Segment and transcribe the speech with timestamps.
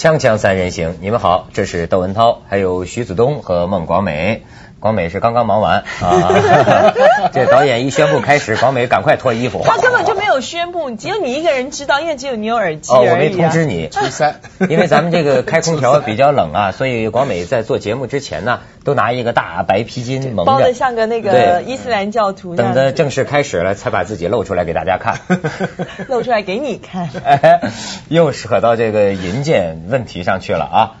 [0.00, 4.44] 锵锵三人行，你们好，这是窦文涛，还有徐子东和孟广美。
[4.80, 6.32] 广美是刚刚忙完啊，
[7.32, 9.62] 这导演一宣布开始，广美赶快脱衣服。
[9.64, 13.88] 他根本就没有宣布，只有你一个人知道，因为只有你有耳机哦，我没通知你。
[13.88, 14.40] 初三，
[14.70, 22.56] 因为咱们这个开空调比较冷啊，所以广美在做节目之前呢，都拿一个大白披巾蒙着，包的像个那个伊斯兰教徒。
[22.56, 25.18] 等着正式开始了，才把自己露出来给大家看。
[26.08, 27.10] 露出来给你看。
[27.22, 27.60] 哎
[28.08, 30.92] 又扯到这个银剑问题上去了啊。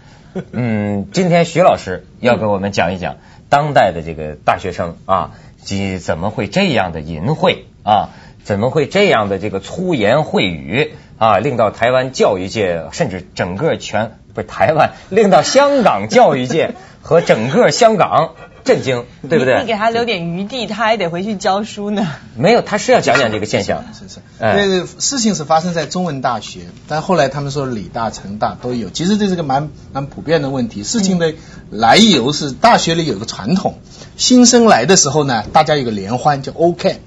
[0.52, 3.16] 嗯，今天徐老师要给我们讲一讲。
[3.50, 8.08] 当代的这个大学生啊，怎怎么会这样的淫秽啊？
[8.42, 11.38] 怎么会这样的这个粗言秽语啊？
[11.38, 18.34] 令到台湾教育界，甚至整个全不是台湾，令到香港教育界和整个香港
[18.70, 19.60] 震惊，对不对？
[19.60, 22.06] 你给他留点余地，他还得回去教书呢。
[22.36, 23.84] 没有，他是要讲讲这个现象。
[23.92, 28.88] 是是，那个事情是发生在中文大学，但后来他们说理大、成大都有。
[28.90, 30.84] 其实这是个蛮蛮普遍的问题。
[30.84, 31.34] 事情的
[31.68, 33.80] 来由是大学里有个传统，
[34.16, 37.00] 新生来的时候呢，大家有个联欢叫 OK。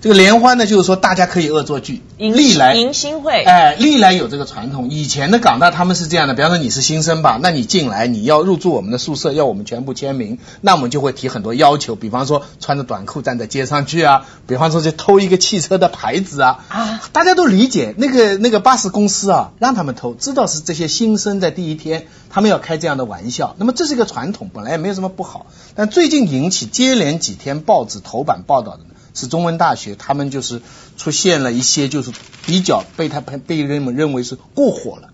[0.00, 4.90] 这个联欢呢，就是说大家可以恶作剧，历来迎新会，哎，历来有这个传统。
[4.90, 28.82] 以前的港大他们是这样的，比方说你是新生吧，那你进来你要入住我们的宿舍，要我们全部签名，那我们就会提很多要求，比方说穿着短裤站在街上去啊，比方说去偷一个汽车的牌子啊，啊，大家都理解那个那个巴士公司啊，让他们偷，知道是这些新生在第一天，他们要开这样的玩笑，那么这是一个传统，本来也没有什么不好，但最近引起接连几天报纸头版报道的。
[29.18, 30.62] 是中文大学，他们就是
[30.96, 32.12] 出现了一些，就是
[32.46, 35.08] 比较被他被人们认为是过火了。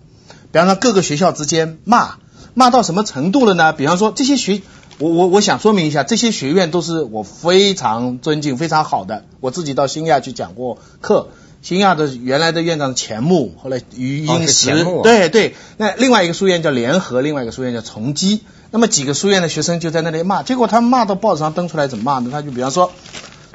[0.52, 2.16] 比方说各个学校之间骂，
[2.54, 3.72] 骂到什么程度了呢？
[3.72, 4.62] 比方说这些学，
[4.98, 9.24] 我我我想说明一下，这些学院都是我非常尊敬、非常好的。
[9.40, 15.56] 我自己到新亚去讲过课，新亚的原来的院长钱穆，后来余英时，对对。
[15.76, 18.42] 那另外一个书院叫联合，另外一个书院叫崇基。
[18.70, 22.28] 那么几个书院的学生就在那里骂，结果他们骂到报纸上登出来怎么骂呢？
[22.30, 22.92] 他就比方说。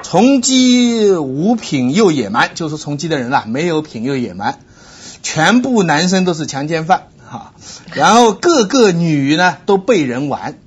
[0.02, 4.58] 从鸡无品又野蛮，就是从鸡的人啊，没有品又野蛮，
[5.22, 7.52] 全部男生都是强奸犯哈，
[7.94, 10.58] 然后各个女呢都被人玩，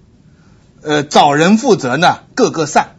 [0.81, 2.95] 呃，找人负责呢，各个散。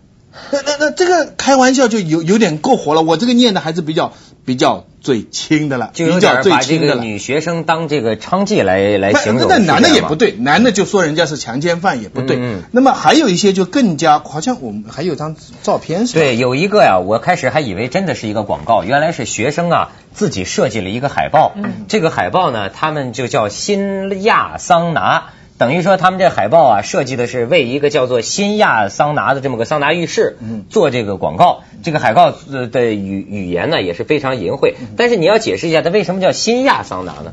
[0.51, 4.13] 那那那这个开玩笑就有有点过火了，我这个念的还是比较
[4.45, 7.05] 比较最轻的了，比较最轻的了。
[7.05, 12.41] 女学生当这个娼妓来来形容，那男的也不对，男的就说人家是强奸犯也不对。
[12.73, 16.15] 那么还有一些就更加，好像我们还有张照片是。
[16.15, 21.53] 对，有一个呀，我开始还以为真的是一个广告，原来是学生啊自己设计了一个海报。
[21.55, 21.85] 嗯。
[21.87, 25.25] 这个海报呢，他们就叫新亚桑拿。
[25.65, 30.37] 等于说，他们这海报啊，设计的是为一个叫做新亚桑拿的这么个桑拿浴室
[30.69, 31.63] 做这个广告。
[31.83, 34.75] 这个海报的语语言呢也是非常淫秽。
[34.99, 37.33] 但是你要解释一下，它为什么叫新亚桑拿呢？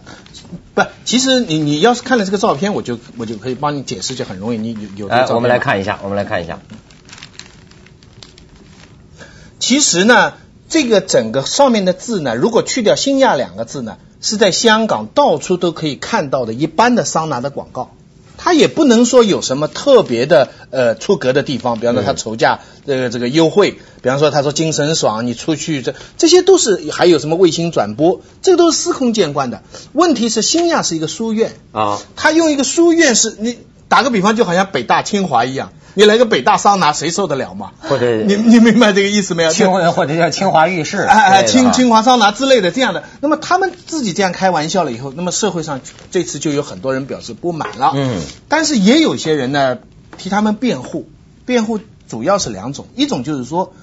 [0.74, 4.58] 不，其实你你要是看了这个照片，我就我就可以帮你解释，就很容易。
[4.58, 6.60] 你有有哎，我们来看一下，我们来看一下。
[9.60, 10.34] 其实呢，
[10.70, 17.92] 这个整个上面的字呢，如果去掉“新亚”两个字呢，是在香港到处都可以看到的一般的桑拿的广告。
[18.44, 23.72] 他也不能说有什么特别的呃出格的地方，比方说他筹价这个这个优惠，
[24.02, 29.62] 比方说他说精神爽，你出去这这些都是还有什么卫星转播，这个都是司空见惯的。
[29.94, 35.72] 问题是新亚是一个书院啊，他用一个书院是你打个比方，就好像北大清华一样。
[35.94, 37.72] 你来个北大桑拿，谁受得了嘛？
[37.82, 39.52] 或者你你明白这个意思没有？
[39.52, 43.04] 清或者叫清华浴室，哎哎，清清华桑拿之类的这样的。
[43.20, 47.92] 那么他们自己这样开玩笑了以后，那么社会上这次就有很多人表示不满了。
[47.96, 49.80] 嗯，但是也有些人呢
[50.18, 51.10] 替他们辩护，
[51.46, 53.74] 辩护主要是两种，一种就是说，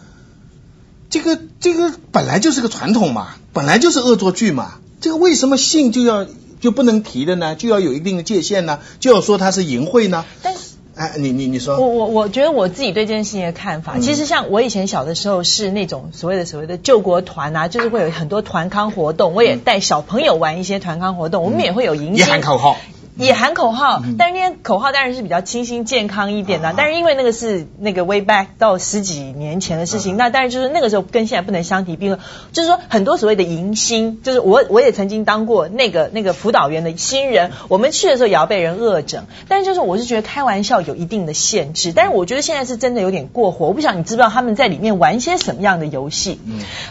[1.11, 6.27] 这个这个本来就是个传统嘛，本来就是恶作剧嘛，这个为什么性就要
[6.59, 7.55] 就不能提的呢？
[7.55, 8.79] 就要有一定的界限呢？
[8.99, 10.25] 就要说它是淫秽呢？
[10.43, 10.61] 但是。
[10.98, 22.77] 哎，你你你说，我我我觉得我自己对这件事情的看法，其实像我以前小的时候是那种所谓的所谓的救国团啊，就是会有很多团康活动，我也带小朋友玩一些团康活动，我们也会有迎新，也喊口号。
[23.18, 26.72] 也喊口号，但是那些口号当然是比较清新健康一点的。
[26.76, 32.20] 但是因为那个是那个 way back 到十几年前的事情，那当然就是那个时候跟现在不能相提并论。
[32.53, 39.26] 就是说很多所谓的迎新，就是我我也曾经当过那个那个辅导员的新人，我们去的时候也要被人恶整。
[39.48, 43.66] 但是就是我是觉得开玩笑有一定的限制，但是我觉得现在是真的有点过火。
[43.66, 46.41] 我不想你知不知道他们在里面玩些什么样的游戏？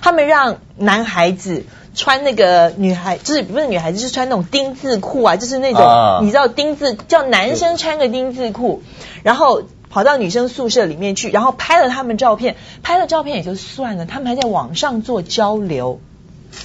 [0.02, 1.64] 他们让男孩子。
[2.00, 8.84] 穿那个女孩，就是不是女孩子，是穿那种丁字裤啊，就是那种你知道丁字叫男生穿个丁字裤，
[9.24, 16.00] 然后跑到女生宿舍里面去，然后拍了他们照片，拍了照片也就算了，他们还在网上做交流，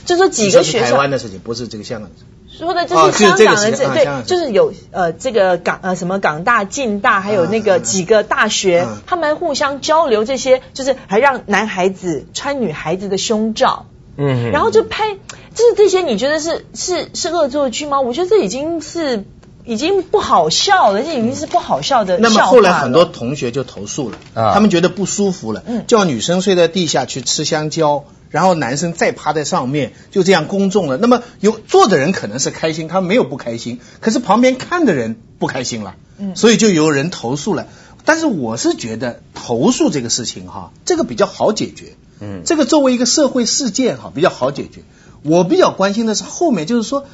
[0.05, 0.91] 就说几个学生。
[0.91, 2.11] 台湾的事情，不是这个香港。
[2.55, 13.87] 说的就哦是香港的这对就是有呃这个港呃什么港大、浸大，还有那个嗯几个大学嗯，他们互相交流这些，就是还让男孩子穿女孩子的胸罩。
[14.17, 18.01] 嗯，然后就拍，就是这些，你觉得是是是恶作剧吗？
[18.01, 19.25] 我觉得这已经是
[19.65, 30.97] 已经不好笑了，这已经是不好笑的笑那么后来很多同学就投诉了，啊他们觉得不舒服了，嗯叫女生睡在地下去吃香蕉，然后男生再趴在上面，就这样公众了。
[30.97, 37.69] 那么有坐的人可能是开心，他没有不开心，可是旁边看的人不开心了，嗯所以就有人投诉了。
[38.05, 41.95] 但是我是觉得投诉这个事情哈，这个比较好解决。
[42.21, 44.83] 嗯这个作为一个社会事件哈，比较好解决。
[45.23, 47.07] 我比较关心的是后面，就是说，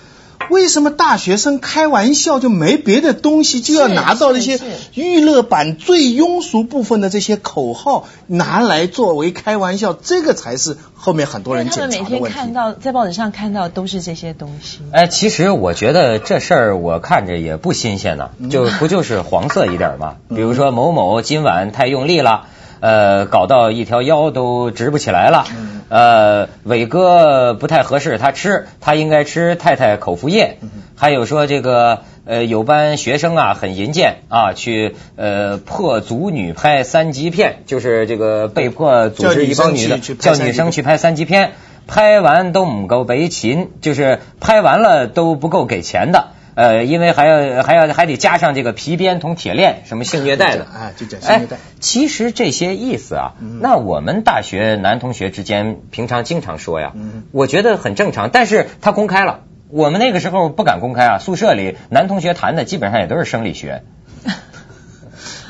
[0.48, 4.58] 为什么大学生开玩笑就没别的东西，就要拿到那些
[4.94, 12.38] 娱乐版最庸俗部分的这些口号拿来作为开玩笑，这个才是后面很多人他们每天检查的问题。
[12.38, 14.78] 看到在报纸上看到都是这些东西。
[14.90, 20.16] 哎，其实我觉得这事儿我看着也不新鲜呢，嗯就不就是黄色一点嘛？
[20.30, 22.46] 比如说某某今晚太用力了，
[22.80, 30.58] 呃，搞到一条腰都直不起来了，嗯呃，伟哥不太合适他吃，他应该吃太太口服液。
[30.62, 30.68] 嗯
[31.00, 41.52] 还有说这个呃，有班学生啊很淫贱啊，去呃破组女拍三级片，就是这个被迫组织一帮女的叫女生去去拍三级片
[41.86, 46.30] 拍完都唔够赔钱，就是拍完了都不够给钱的。
[46.58, 58.30] 呃，因为还要还要还得加上这个皮鞭同铁链，什么性虐待的，哎就讲性虐待哎其实这些意思啊，嗯那我们大学男同学之间平常经常说呀，嗯我觉得很正常。
[58.30, 63.84] 但是他公开了，我们那个时候不敢公开啊，宿舍里男同学谈的基本上也都是生理学。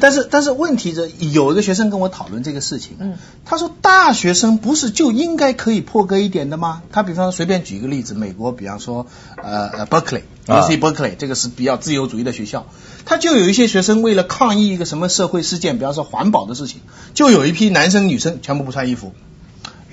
[0.00, 6.82] 但是但是问题是，有一个学生跟我讨论这个事情，嗯他说大学生不是就应该可以破格一点的吗？
[6.92, 9.06] 他比方说随便举一个例子，美国比方说
[9.42, 10.22] 呃呃 Berkeley。
[10.46, 12.66] 啊 UC Berkeley 这个是比较自由主义的学校，
[13.04, 16.80] 他就有一些学生为了抗议一个什么社会事件，比方说环保的事情，
[17.12, 19.12] 就有一批男生女生全部不穿衣服，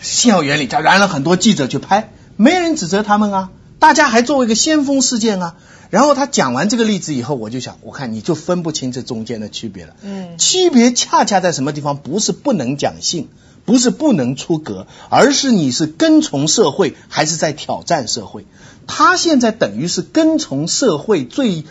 [0.01, 3.49] 校园里燃了很多记者去拍，没人指责他们啊，
[3.85, 5.57] 大家还作为一个先锋事件啊。
[5.91, 9.95] 然后他讲完这个例子以后，我就想，我看你就分不清这中间的区别了。
[10.01, 11.97] 嗯区别恰恰在什么地方？
[11.97, 13.27] 不是不能讲性，
[13.63, 18.47] 不是不能出格，而是你是跟从社会还是在挑战社会。
[18.87, 21.63] 他现在等于是跟从社会最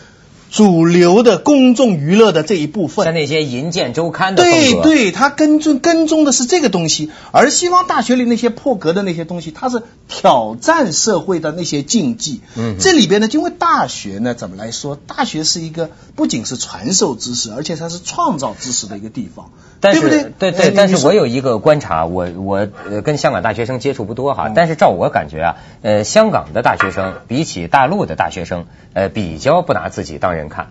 [0.55, 3.13] 主流的公众娱乐的这一部分像。
[3.13, 12.41] 那些银剑周刊的对对，他跟踪跟踪的是这个东西，而西方大学里那些破格的那些东西，它是挑战社会的那些禁忌。
[12.57, 14.97] 嗯这里边呢，因为大学呢，怎么来说？
[14.97, 20.53] 大学是一个不仅是传授知识，而且它是创造知识的一个地方，但是对不对？
[20.53, 30.71] 对对但是我有一个观察，我我呃跟香港大学生接触不多哈，嗯但是照我感觉啊，呃，香港的大学生比起大陆的大学生，呃，比较不拿自己当人看，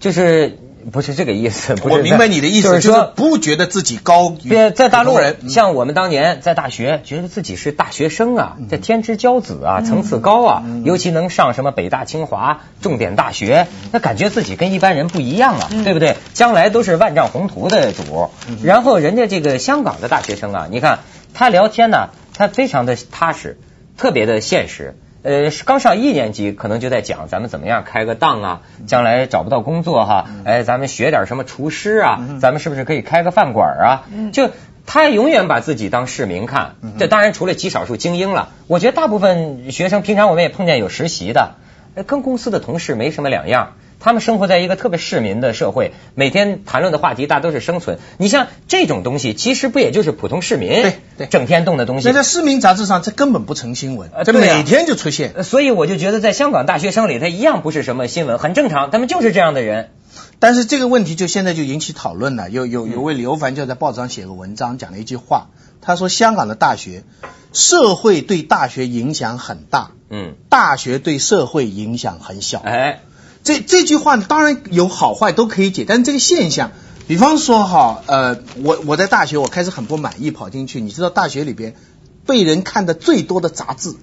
[0.00, 0.58] 就是
[0.92, 3.12] 不是这个意思，不是我明白你的意思，就是说。
[3.16, 4.36] 不觉得自己高
[4.74, 5.48] 在大陆人，嗯。
[5.48, 8.68] 像我们当年在大学，觉得自己是大学生啊，嗯。
[8.70, 13.88] 这天之骄子啊，层次高啊，尤其能上什么北大、清华、重点大学，嗯。
[13.92, 16.16] 那感觉自己跟一般人不一样啊，对不对？
[16.34, 18.30] 将来都是万丈宏图的主。
[18.48, 18.58] 嗯。
[18.62, 20.98] 然后人家这个香港的大学生啊，你看
[21.32, 23.58] 他聊天呢，他非常的踏实，
[23.96, 24.94] 特别的现实。
[25.24, 34.04] 呃，刚上一年级，可能就在讲咱们怎么样开个档啊，将来找不到工作哈，哎，咱们学点什么厨师啊，咱们是不是可以开个饭馆啊？
[34.32, 34.50] 就
[34.86, 41.54] 他永远把自己当市民看，这当然除了极少数精英了，我觉得大部分学生平常我们也碰见有实习的，
[41.94, 43.72] 呃跟公司的同事没什么两样。
[44.00, 47.98] 他们生活在一个特别市民的社会，每天谈论的话题大都是生存。
[48.18, 52.14] 你像这种东西，其实不也就是普通市民对对整天动的东西那？
[52.14, 55.32] 在市民杂志上，这根本不成新闻这每天就出现。
[55.36, 59.90] 呃所以我就觉得，在香港大学生里，他一样不是什么新闻，很正常，他们就是这样的人。
[60.38, 62.50] 但是这个问题就现在就引起讨论了。
[62.50, 65.48] 有嗯有有位刘凡就在报纸上写个文章，讲了一句话，
[65.80, 67.02] 他说香港的大学，
[67.52, 72.60] 社会对大学影响很大，嗯，大学对社会影响很小。
[72.60, 73.00] 哎，
[73.44, 76.72] 这这句话当然有好坏都可以解，但是这个现象，
[77.06, 81.76] 比方说哈，呃，我我在大学我开始很不满意，跑进去，你知道大学里边
[82.26, 83.94] 被人看的最多的杂志，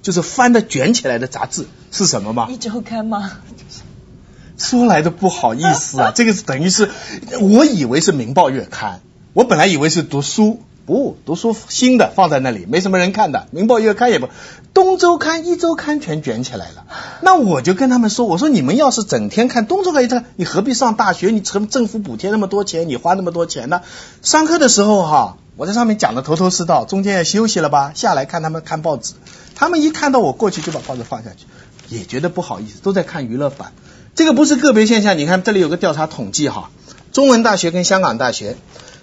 [0.00, 2.46] 就是翻的卷起来的杂志是什么吗？
[2.48, 3.32] 一周刊吗？
[4.56, 6.88] 说来的不好意思啊，这个是等于是，
[7.40, 8.98] 我以为是《明报月刊》，
[9.32, 14.26] 我本来以为是读书，不读书新的放在那里，没什么人看的，《明报月刊》也不，
[14.74, 16.84] 《东周刊》《一周刊》全卷起来了。
[17.22, 21.30] 那我就跟他们说，我说你们要是整天看《东周刊》一周刊，你何必上大学？
[21.30, 23.80] 你政政府补贴那么多钱，你花那么多钱呢？
[24.22, 29.14] 上课的时候哈，我在上面讲的头头是道，中间也休息了吧，下来看他们看报纸，
[29.54, 31.46] 他们一看到我过去就把报纸放下去。
[31.88, 33.72] 也觉得不好意思，都在看娱乐版。
[34.14, 36.70] 这个不是个别现象，你看这里有个调查统计哈，
[37.12, 38.56] 中文大学跟香港大学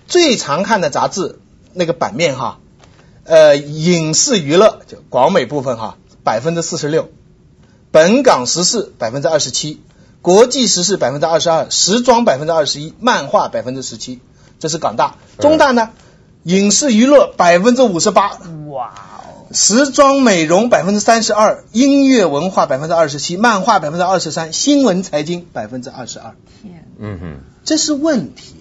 [0.07, 1.39] 最常看的杂志
[1.73, 2.59] 那个版面哈，
[3.23, 7.09] 呃，影视娱乐就广美部分哈，百分之四十六，
[7.91, 9.81] 本港时事百分之二十七，
[10.21, 14.19] 国际时事百分之二十二，时装百分之二十一，漫画百分之十七，
[14.59, 15.15] 这是港大。
[15.39, 15.89] 中大呢，
[16.43, 18.37] 影视娱乐百分之五十八，
[18.67, 18.93] 哇
[19.25, 28.57] 哦，时装美容百分之三十二，音乐文化百分之二十七，漫画百分之二十三，新闻财经百分之二十二，天，嗯哼，这是问题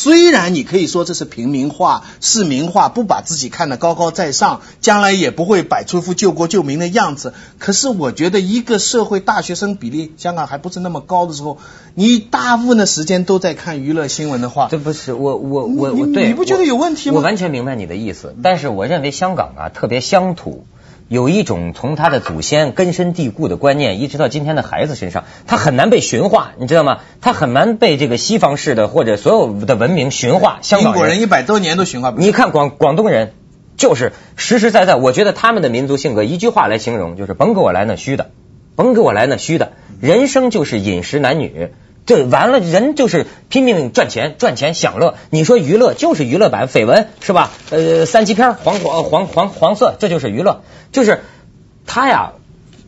[0.00, 7.34] 虽然你可以说这是平民化、市民化，不把自己看得高高在上，将来也不会摆出一副救国救民的样子。
[7.58, 11.58] 可是我觉得，一个社会大学生比例，香港还不是那么高的时候，
[11.96, 20.64] 你大部分的时间都在看娱乐新闻的话，这不是我我我我对，你不觉得有问题吗我完全明白你的意思，但是我认为香港啊特别乡土。
[21.08, 26.98] 有一种从他的祖先根深蒂固的观念，一直到今天的孩子身上，他很难被驯化，你知道吗？
[27.22, 30.58] 他很难被这个西方式的或者所有的文明驯化。
[30.60, 32.24] 香港英国人一百多年都驯化不了。
[32.24, 33.32] 你看广广东人，
[33.78, 38.30] 就是实实在在，我觉得他们的民族性格，一句话来形容，就是甭给我来那虚的，
[38.76, 41.70] 甭给我来那虚的，人生就是饮食男女。
[42.08, 45.16] 这完了，人就是拼命赚钱，赚钱享乐。
[45.28, 47.50] 你说娱乐就是娱乐版绯闻是吧？
[47.68, 51.20] 呃，三级片黄黄黄黄黄色，这就是娱乐，就是
[51.84, 52.32] 他呀，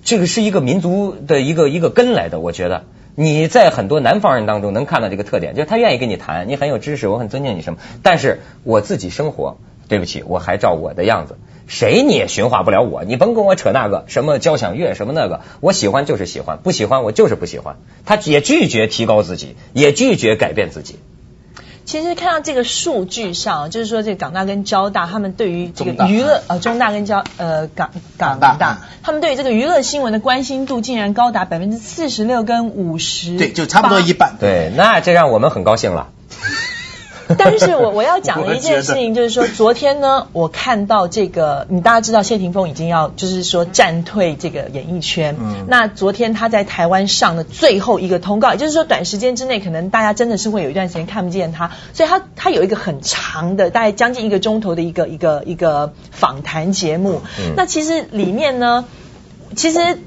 [0.06, 2.84] 这个是一个民族的一个一个根来的，我觉得。
[3.14, 7.78] 你在很多南方人当中能看到这个特点，就是他愿意跟你谈，你很有知识，我很尊敬你什么。
[8.02, 9.58] 但是我自己生活，
[9.88, 11.36] 对不起，我还照我的样子，
[11.70, 13.04] 谁你也驯化不了我。
[13.04, 17.76] 你甭跟我扯那个什么交响乐什么那个，我喜欢就是喜欢，不喜欢我就是不喜欢。
[18.04, 20.98] 他也拒绝提高自己，也拒绝改变自己。
[21.86, 34.12] 其实看到这个数据上，就是说这个港大跟交大，他们对于这个娱乐呃中大跟交呃港港大，他们对于这个娱乐新闻的关心度竟然高达百分之四十六跟五十，对，就差不多一。
[34.12, 34.36] 半。
[34.38, 36.10] 对，那这让我们很高兴了。
[37.38, 45.36] 但是我我要讲的一件事情就是说，昨天呢，我看到这个，你大家知道谢霆锋已经要就是说战退这个演艺圈。
[45.40, 57.20] 嗯那昨天他在台湾上的最后一个通告，也就是说短时间之内可能大家真的是会有一段时间看不见他，所以他他有一个很长的，大概将近一个钟头的一个一个一个访谈节目。
[57.38, 58.84] 嗯那其实里面呢，
[59.54, 59.98] 其实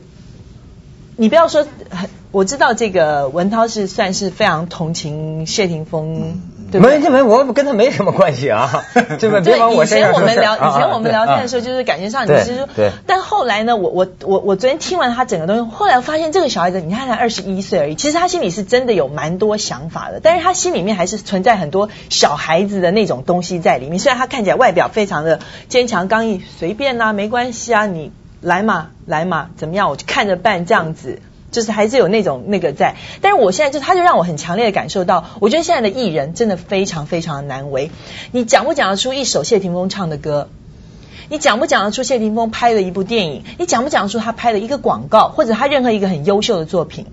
[1.16, 6.42] 你不要说，很我知道这个文涛是算是非常同情谢霆锋，
[6.74, 6.98] 对不对？
[6.98, 8.84] 没没，我跟他没什么关系啊，
[9.20, 24.00] 这个别对，以往我身前我们聊，以前我们聊天的时候，啊就是感觉上你对是说对，但后来呢，我我我我昨天听完他整个东西，后来发现这个小孩子，你看才二十一岁而已，其实他心里是真的有蛮多想法的，但是他心里面还是存在很多小孩子的那种东西在里面。
[24.00, 25.40] 虽然他看起来外表非常的
[25.70, 28.12] 坚强刚毅，随便啦、没关系啊，你
[28.42, 31.22] 来嘛来嘛，怎么样，我就看着办这样子。
[31.54, 37.92] 就是还是有那种那个在，但是我现在就他就让我很强烈的感受到，我觉得现在的艺人真的非常非常的难为。
[38.34, 40.50] 你讲不讲得出一首谢霆锋唱的歌？
[41.30, 43.44] 你讲不讲得出谢霆锋拍的一部电影？
[43.58, 47.06] 你讲不讲得出他拍的一个广告，或者他任何一个很优秀的作品？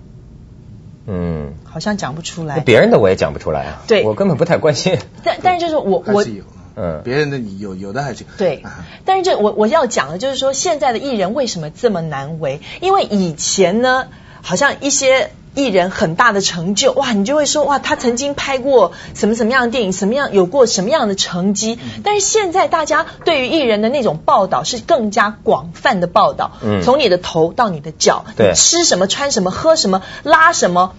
[1.07, 2.59] 嗯，好像讲不出来。
[2.59, 4.97] 别人的我也讲不出来啊，对我根本不太关心。
[5.23, 6.43] 但但是就是我我是有，
[6.75, 12.61] 嗯别人的你有有的还是对啊，但是这我我要讲的就是说，现在的艺人为什么这么难为？
[12.81, 14.07] 因为以前呢，
[14.41, 21.77] 好像一些艺人很大的成就，哇，你就会说哇，他曾经拍过什么什么样的电影，什么样有过什么样的成绩。
[21.81, 30.95] 嗯但是现在大家对于艺人的那种报道是更加广泛的报道，嗯从你的头到你的脚，对你吃什么、穿什么、喝什么、拉什么、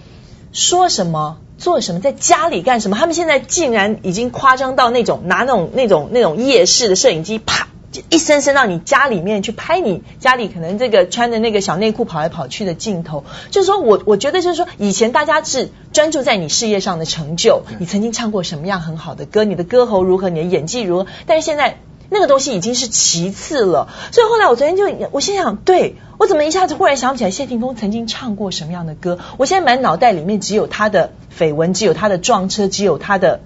[0.51, 1.37] 说什么。
[1.55, 2.97] 做什么，在家里干什么？
[2.97, 7.72] 他们现在竟然已经夸张到那种拿那种那种那种夜视的摄影机，啪，就
[8.09, 13.23] 一伸伸到你家里面去拍你家里可能这个穿着那个小内裤跑来跑去的镜头。
[13.51, 21.77] 就是说我我觉得就是说，以前大家是专注在你事业上的成就，你曾经唱过什么样很好的歌，你的歌喉如何，你的演技如何，但是现在。
[22.09, 29.17] 那个东西已经是其次了，所以后来我昨天就我心想，对我怎么一下子忽然想不起来谢霆锋曾经唱过什么样的歌？
[29.37, 33.39] 我现在满脑袋里面只有他的绯闻，只有他的撞车，只有他的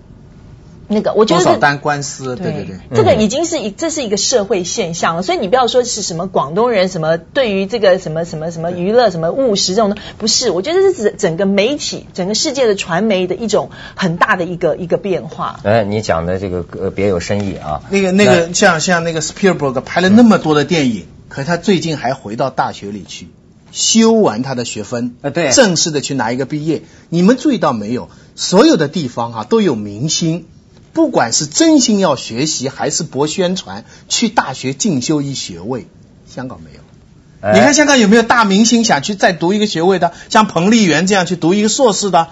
[0.89, 2.75] 那个，我觉得多少单官司，对对对。
[2.95, 15.59] 这个已经是一这是一个社会现象了，所以你不要说是什么广东人什么对于这个什么什么什么娱乐什么务实这种的，不是，我觉得这是整个媒体整个世界的传媒的一种很大的一个一个变化。
[15.63, 17.81] 哎，你讲的这个呃别有深意啊。
[17.89, 23.27] 那个那个像像那个 Spielberg 拍了那么多的电影，可是他最近还回到大学里去
[23.71, 26.83] 修完他的学分，啊对正式的去拿一个毕业。
[27.09, 28.09] 你们注意到没有？
[28.35, 30.45] 所有的地方啊都有明星，
[30.97, 35.85] 不管是真心要学习还是博宣传，去大学进修一学位，
[36.25, 36.79] 香港没有。
[37.39, 42.29] 哎你看香港有没有大明星想去再读一个学位的，像彭丽媛这样去读一个硕士的？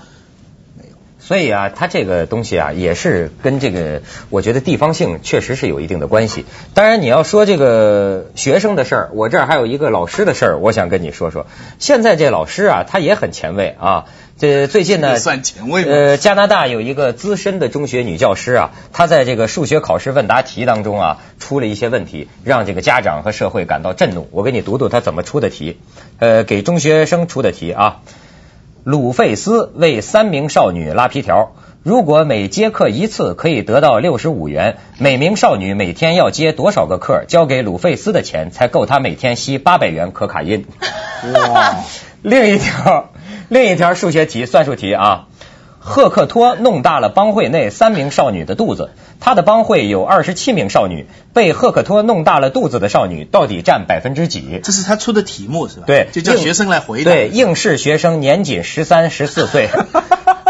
[1.27, 6.45] 所以啊，它这个东西啊，也是跟这个，我觉得地方性确实是有一定的关系。
[6.75, 11.47] 当然，你要说这个学生的事儿，我这儿还有一个老师的事儿，我想跟你说说。
[11.79, 14.05] 现在这老师啊，他也很前卫啊。
[14.37, 24.27] 这最近呢，算前卫呃，加拿大有一个资深的中学女教师啊，她在这个数学考试问答题当中啊，出了一些问题，让这个家长和社会感到震怒。
[24.29, 25.79] 我给你读读她怎么出的题，
[26.19, 28.01] 呃，给中学生出的题啊。
[28.85, 40.67] 鲁费斯为三名少女拉皮条，如果每接客一次可以得到六十五元，每名少女每天要接多少个客，交给鲁费斯的钱才够他每天吸八百元可卡因？
[41.33, 41.77] 哇！
[42.21, 43.09] 另一条，
[43.49, 45.29] 另一条数学题，算术题啊。
[45.87, 48.89] 赫克托弄大了帮会内三名少女的肚子，
[49.19, 54.59] 他的帮会有二十七名少女，被赫克托弄大了肚子的少女到底占百分之几？
[54.63, 55.83] 这是他出的题目是吧？
[55.85, 57.11] 对，就叫学生来回答。
[57.11, 59.69] 对，应试学生年仅十三、十四岁。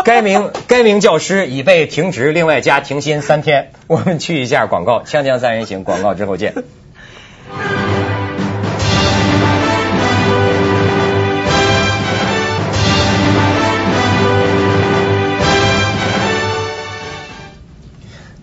[0.05, 3.71] 该名该名教师已被停职，另外加停薪三天。
[3.87, 6.53] 我们去一下广告，锵锵三人行，广告之后见。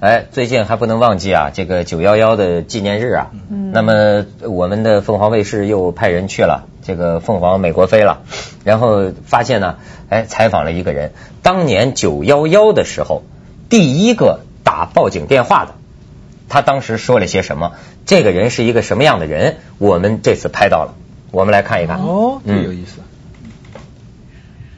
[0.03, 3.31] 哎，最近还不能忘记啊，这个九幺幺的纪念日啊。
[3.49, 3.71] 嗯。
[3.71, 8.23] 那么我们的凤凰卫视又派人去了，这个凤凰美国飞了，
[8.65, 9.77] 然后发现呢，
[10.09, 11.13] 哎，采访了一个人，
[11.45, 13.23] 当年九幺幺的时候，
[13.69, 15.75] 第一个打报警电话的，
[16.49, 17.75] 他当时说了些什么？
[18.05, 19.59] 这个人是一个什么样的人？
[19.79, 20.95] 我们这次拍到了，
[21.31, 22.01] 我们来看一看。
[22.01, 22.99] 哦，这嗯有意思。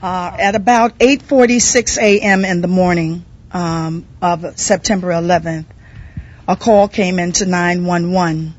[0.02, 2.44] Uh, at about 8:46 a.m.
[2.44, 3.22] in the morning
[3.54, 5.66] um, of September 11th,
[6.46, 8.54] a call came into 911.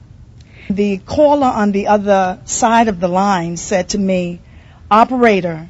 [0.69, 4.39] The caller on the other side of the line said to me,
[4.89, 5.69] "Operator,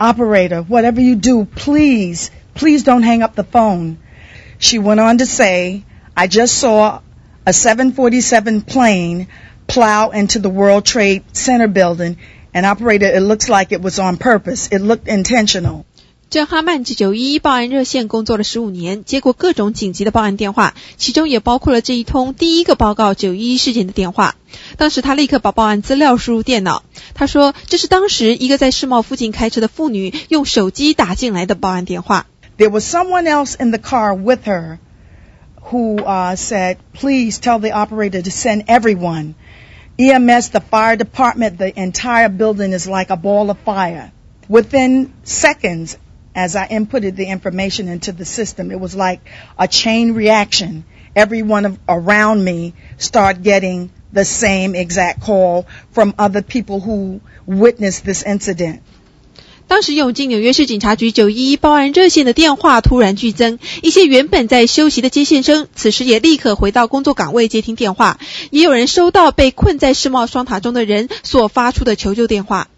[0.00, 3.98] operator, whatever you do, please, please don't hang up the phone."
[4.58, 5.84] She went on to say,
[6.16, 7.00] "I just saw
[7.46, 9.28] a 747 plane
[9.68, 12.16] plow into the World Trade Center building."
[12.54, 14.68] And operator, it looks like it was on purpose.
[14.68, 15.86] It looked intentional.
[16.31, 24.35] 郑哈曼至九一一报案热线工作了十五年，接过各种紧急的报案电话，其中也包括了这一通第一个报告九一一事件的电话。
[24.75, 26.83] 当时他立刻把报案资料输入电脑。
[27.13, 32.25] 他说，这是当时一个在世贸附近开车的妇女用手机打进来的报案电话。
[32.57, 34.79] There was someone else in the car with her
[35.71, 39.35] who uh, said, please tell the operator to send everyone.
[39.97, 44.11] EMS, the fire department, the entire building is like a ball of fire.
[44.49, 45.97] Within seconds,
[46.35, 49.19] as I inputted the information into the system, it was like
[49.57, 50.83] a chain reaction.
[51.15, 58.05] Everyone of, around me started getting the same exact call from other people who witnessed
[58.05, 58.81] this incident.
[59.67, 68.17] 当时涌进纽约市警察局九一一报案热线的电话突然剧增，一些原本在休息的接线生，此时也立刻回到工作岗位接听电话。
[68.49, 72.69] 也有人收到被困在世贸双塔中的人所发出的求救电话。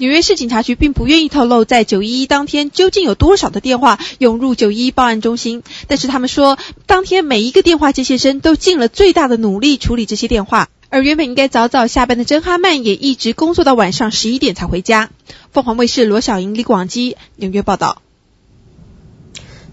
[0.00, 6.56] 纽约市警察局并不愿意透露在九一一当天究竟有多少的电话涌入九一一报案中心，但是他们说，
[6.86, 10.68] 当天每一个电话接线生都尽了最大的努力处理这些电话。
[10.88, 15.10] 而原本应该早早下班的真哈曼也一直工作到晚上十一点才回家。
[15.52, 18.00] 凤凰卫视罗小莹、李广基纽约报道。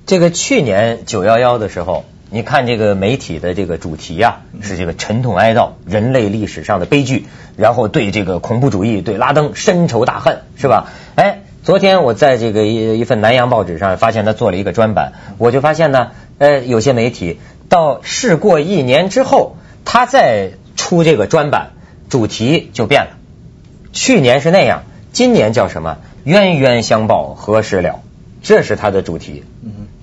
[0.08, 2.04] 这个去年九幺幺的时候，
[2.36, 10.92] 你看这个媒体的这个主题啊，是这个沉痛哀悼人类历史上的悲剧，然后对这个恐怖主义、对拉登深仇大恨，是吧？
[11.16, 21.72] 哎，昨天我在这个一一份南洋报纸上发现他做了一个专版，我就发现呢，呃，有些媒体到事过一年之后，他再出这个专版，
[22.10, 23.12] 主题就变了。
[23.94, 26.00] 去年是那样，今年叫什么？
[26.26, 28.02] 冤冤相报何时了？
[28.44, 29.46] 这是他的主题。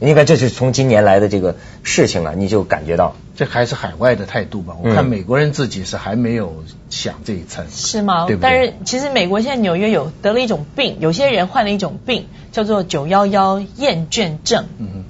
[0.03, 4.77] 嗯，你看，这是从今年来的这个事情啊，你就感觉到这还是海外的态度吧？
[4.83, 8.27] 我看嗯美国人自己是还没有想这一层，是吗？
[8.27, 14.67] 对对但是其实美国现在纽约有得了一种病，有些人患了一种病，叫做九幺幺厌倦症。
[14.79, 15.05] 嗯哼，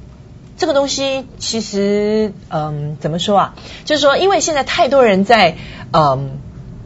[0.58, 3.54] 这个东西其实，嗯，怎么说啊？
[3.86, 5.56] 就是说，因为现在太多人在，
[5.92, 6.38] 嗯。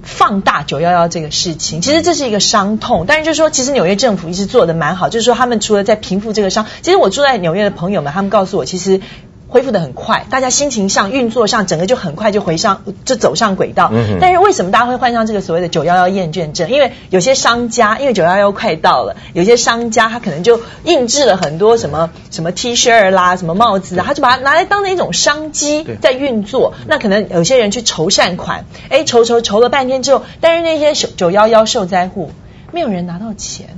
[0.07, 9.01] 放大九幺幺这个事情，其实这是一个伤痛，但是就是说，其实纽约政府一直做的蛮好，就是说他们除了在平复这个伤，其实我住在纽约的朋友们，他们告诉我，其实
[9.49, 13.91] 恢复的很快，大家心情上、运作上，整个就很快就回上，就走上轨道。
[13.93, 16.69] 嗯但是为什么大家会患上这个所谓的九幺幺厌倦症？
[16.71, 26.75] 因为有些商家，因为九幺幺快到了，有些商家他可能就印制了很多什么什么 T 恤啦、什么帽子啊，他就把它拿来当成一种商机在运作。
[26.87, 32.31] 那可能有些人去筹善款，哎，筹筹筹了半天之后，但是那些九幺幺受灾户
[32.73, 33.69] 没有人拿到钱。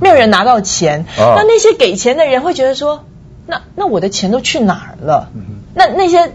[0.00, 3.04] 没有人拿到钱，哦那那些给钱的人会觉得说，
[3.46, 5.30] 那那我的钱都去哪儿了？
[5.74, 6.32] 那那些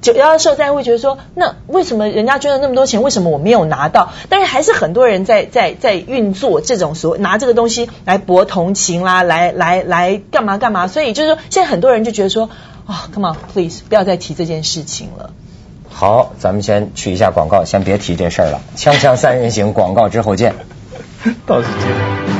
[0.00, 4.12] 九幺幺受灾会觉得说，那为什么人家捐了那么多钱，为什么我没有拿到？
[4.28, 10.88] 但是还是很多人在在在运作这种所拿这个东西来博同情啦，来来来干嘛干嘛？
[10.88, 12.48] 所以就是说，现在很多人就觉得说，
[12.86, 15.32] 啊、c o m e on please，不要再提这件事情了。
[15.88, 18.60] 好，咱们先去一下广告，先别提这事儿了。
[18.76, 20.54] 锵锵三人行，广告之后见。
[21.46, 22.39] 倒是这样。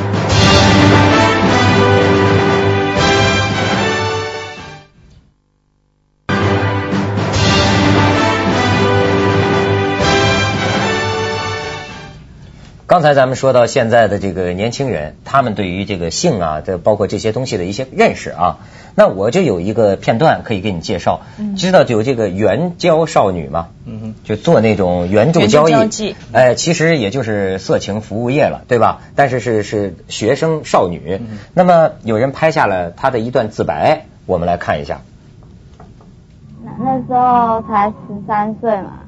[12.91, 18.57] 刚才咱们说到现在的这个年轻人，他们对于这个性啊，这包括这些东西的一些认识啊，
[18.95, 21.21] 那我就有一个片段可以给你介绍。
[21.55, 23.69] 知道有这个援交少女吗？
[23.85, 28.99] 嗯哼就做那种援助交易，哎，其实也就是色情服务业了，对吧？
[29.15, 31.21] 但是是是学生少女。
[31.53, 34.99] 那么有人拍下了她的一段自白，我们来看一下。
[36.61, 37.95] 那那时候才十
[38.27, 38.99] 三岁嘛，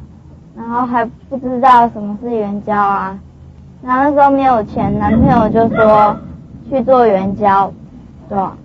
[0.56, 3.20] 然后还不知道什么是援交啊，
[3.86, 6.16] 然后那时候没有钱，男朋友就说
[6.70, 7.70] 去做援交，
[8.30, 8.56] 对吧？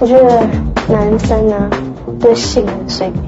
[0.00, 0.46] 我觉得
[0.88, 1.68] 男生呢
[2.18, 3.22] 对性很随便，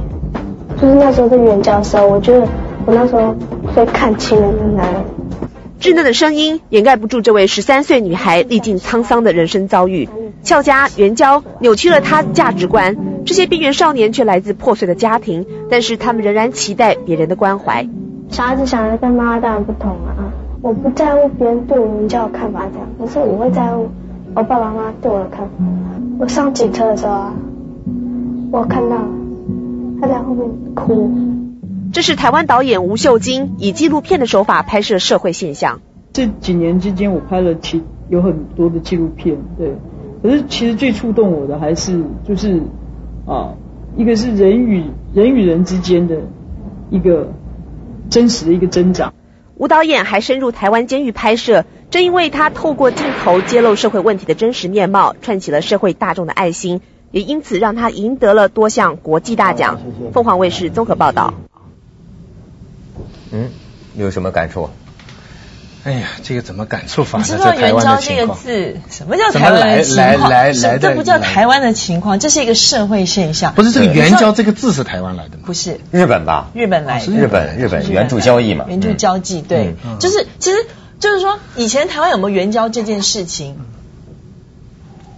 [0.80, 2.48] 就是那时候在援交的时候，我觉得
[2.86, 3.34] 我那时候
[3.74, 5.04] 最看清了那男人。
[5.78, 10.08] 稚嫩的声音掩盖不住这位十三岁女孩历尽沧桑的人生遭遇。
[10.42, 17.88] 俏家、援交扭曲了她价值观，这些边缘少年却来自破碎的家庭，但是他们仍然期待别人的关怀。
[18.30, 23.88] 小孩子想的跟妈妈当然不同啊，我不在乎别人对我们家的看法这样，可是我会在乎
[24.32, 25.50] 我爸爸妈妈对我的看法。
[26.20, 27.34] 我上警车的时候啊，
[28.52, 28.96] 我看到
[30.00, 31.10] 他在后面哭。
[31.92, 35.80] 这是台湾导演吴秀晶以纪录片的手法拍摄社会现象。
[36.12, 39.74] 这几年之间，我拍了其有很多的纪录片，对。
[40.22, 42.62] 可是其实最触动我的还是就是
[43.26, 43.54] 啊，
[43.96, 46.16] 一个是人与人与人之间的
[46.90, 47.32] 一个
[48.08, 49.12] 真实的一个增长。
[49.56, 59.80] 吴导演还深入台湾监狱拍摄，正因为他透过镜头揭露社会问题的真实面貌，串起了社会大众的爱心，也因此让他赢得了多项国际大奖。
[60.12, 61.34] 凤凰卫视综合报道。
[63.32, 63.48] 嗯，
[63.96, 64.68] 有什么感触？
[65.86, 67.24] 哎呀，这个怎么感触法呢？
[67.24, 70.30] 你知道“在台湾援交”这个字，什么叫台湾的情怎么来况？
[70.30, 73.54] 来来来这不叫台湾的情况，这是一个社会现象。
[73.54, 75.44] 不是这个“对援交”这个字是台湾来的吗？
[75.46, 76.50] 不是日本吧？
[76.54, 80.56] 日本来的，日本日本援助交易嘛，援助交际，对，嗯就是其实
[80.98, 83.56] 就是说，以前台湾有没有援交这件事情，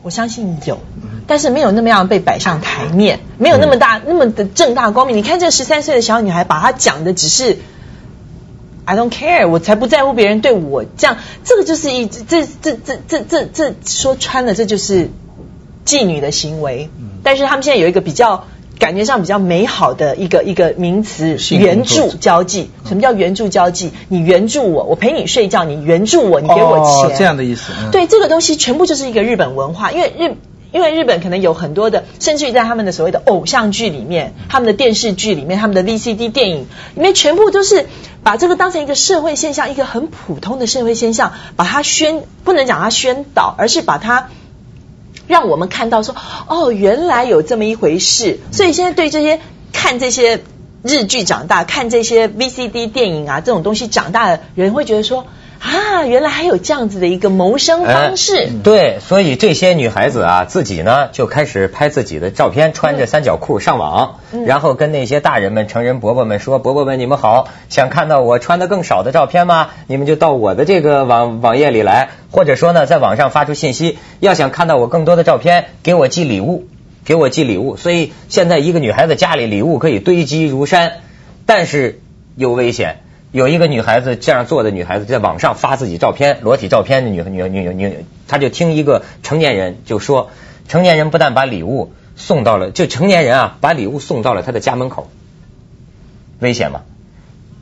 [0.02, 0.80] 我相信有，
[1.26, 5.16] 但是没有那么样被摆上台面，没有那么大那么的正大光明。
[5.16, 7.56] 你看这十三岁的小女孩，把她讲的只是。
[8.88, 15.10] I don't care，我才不在乎别人对我这样，这个就是一这这这这这这说穿了，这就是
[15.84, 16.88] 妓女的行为。
[17.22, 18.46] 但是他们现在有一个比较
[18.78, 22.70] 感觉上比较美好的一个一个名词，性援助交际。
[22.86, 23.90] 什么叫援助交际？
[24.08, 27.72] 你援助我，我陪你睡觉，你援助我，你给我钱，哦这样的意思。
[27.78, 30.34] 嗯，对，这个东西全部就是一个日本文化，因为日。
[30.70, 37.86] 因为日本可能有很多的，甚至于在他们的所谓的偶像剧里面、他们的电视剧里面、他们的 VCD 电影里面，全部都是
[38.22, 44.28] 把这个当成一个社会现象，一个很普通的社会现象，把它宣不能讲它宣导，而是把它
[45.26, 46.14] 让我们看到说，
[46.48, 48.38] 哦，原来有这么一回事。
[48.52, 49.40] 所以现在对这些
[49.72, 50.42] 看这些
[50.82, 55.26] 日剧长大、看这些 VCD 电影啊这种东西长大的人，会觉得说，
[55.60, 58.36] 啊，原来还有这样子的一个谋生方式。
[58.36, 69.70] 哎对，所以这些女孩子啊，自己呢就开始拍自己的照片，穿着三角裤上网，嗯然后跟那些大人们、成人伯伯们说：“伯伯们，你们好，想看到我穿的更少的照片吗？
[69.88, 76.68] 你们就到我的这个网网页里来，或者说呢，在网上发出信息，要想看到我更多的照片，给我寄礼物，
[77.04, 80.92] 给我寄礼物。”所以现在一个女孩子家里礼物可以堆积如山，
[81.46, 82.00] 但是
[82.36, 83.00] 有危险。
[83.30, 90.30] 有一个女孩子这样做的女孩子，在网上发自己照片、裸体照片的女女女女，她就听一个成年人就说，
[90.66, 95.10] 成年人不但把礼物送到了，就成年人啊，把礼物送到了她的家门口，
[96.40, 96.80] 危险吗？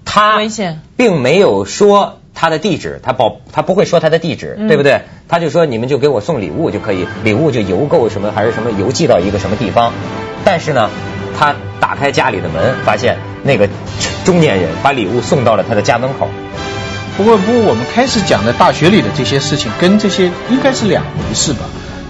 [0.05, 5.03] 他危险，并没有说他的地址，他保他不会说他的地址，对不对？
[5.29, 9.93] 他就说你们就给我送礼物就可以，礼物就邮购什么还是什么邮寄到一个什么地方。
[10.45, 10.89] 但是呢，
[11.37, 13.69] 他打开家里的门，发现那个
[14.27, 16.29] 中年人把礼物送到了他的家门口。
[17.17, 21.61] 不过，不过我们开始讲的大学里的这些事情，跟这些应该是两回事吧？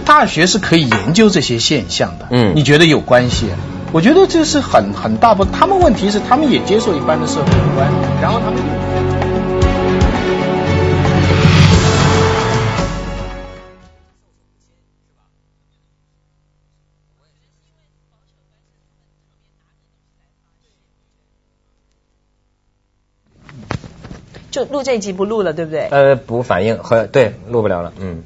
[0.03, 3.45] 大学是可以研究这些现象的，嗯你觉得有关系？
[3.93, 7.87] 我觉得这是很很大部，他们问题是他们也接受一般的社会观，
[8.21, 9.06] 然后他们。
[24.57, 25.87] 就录这一集不录了，对不对？
[25.91, 28.23] 呃，不反应和对录不了了，嗯。